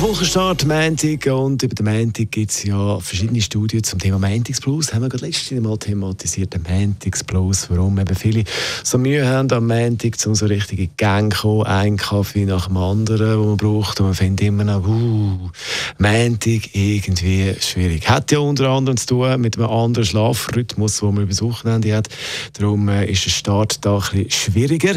[0.00, 4.94] Wochenstart Montag und über den Montag gibt es ja verschiedene Studien zum Thema Montagsblues.
[4.94, 8.44] Haben wir gerade letztes Mal thematisiert, den Montagsblues, warum eben viele
[8.84, 12.76] so Mühe haben am Montag, um so richtige Gang zu kommen, ein Kaffee nach dem
[12.76, 15.50] anderen, den man braucht und man findet immer noch, uh,
[15.98, 18.08] Montag irgendwie schwierig.
[18.08, 21.96] Hat ja unter anderem zu tun mit einem anderen Schlafrhythmus, den man über das Wochenende
[21.96, 22.08] hat.
[22.52, 24.96] Darum äh, ist der Start da ein bisschen schwieriger.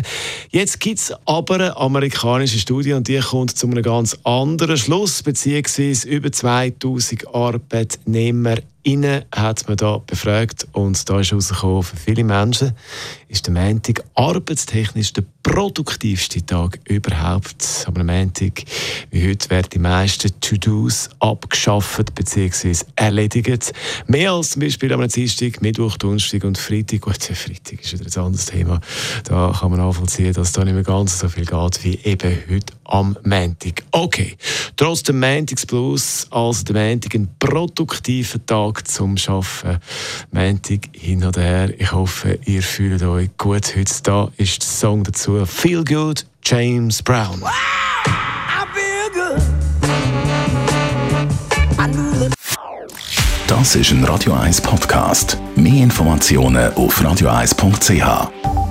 [0.52, 5.22] Jetzt gibt es aber eine amerikanische Studie und die kommt zu einem ganz anderen Schluss.
[5.22, 12.24] Beziehungsweise über 2000 Arbeitnehmer Innen hat man da befragt und da ist herausgekommen, für viele
[12.24, 12.74] Menschen
[13.28, 17.86] ist der Montag arbeitstechnisch der produktivste Tag überhaupt.
[17.88, 18.64] Aber am Montag,
[19.10, 22.76] wie heute, werden die meisten To-Dos abgeschafft bzw.
[22.96, 23.74] erledigt.
[24.08, 27.02] Mehr als zum Beispiel am Dienstag, Mittwoch, Donnerstag und Freitag.
[27.02, 28.82] Gut, Freitag ist wieder ein anderes Thema.
[29.24, 32.74] Da kann man nachvollziehen, dass da nicht mehr ganz so viel geht wie eben heute
[32.84, 33.84] am Montag.
[33.92, 34.36] Okay,
[34.76, 39.80] trotzdem Montagsblues, also der Montag ein produktiver Tag Tag zum Arbeiten.
[40.32, 41.80] Montag hin oder her.
[41.80, 43.76] Ich hoffe, ihr fühlt euch gut.
[43.76, 47.44] Heute da ist der Song dazu Feel Good, James Brown.
[53.48, 55.38] Das ist ein Radio 1 Podcast.
[55.56, 58.71] Mehr Informationen auf radio1.ch.